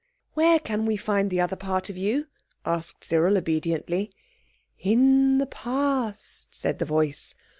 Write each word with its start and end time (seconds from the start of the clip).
"Where 0.33 0.57
can 0.59 0.87
we 0.87 0.97
find 0.97 1.29
the 1.29 1.39
other 1.41 1.55
part 1.55 1.87
of 1.87 1.95
you?" 1.95 2.25
asked 2.65 3.03
Cyril 3.05 3.37
obediently. 3.37 4.11
"In 4.79 5.37
the 5.37 5.45
Past," 5.45 6.55
said 6.55 6.79
the 6.79 6.85
voice. 6.85 7.35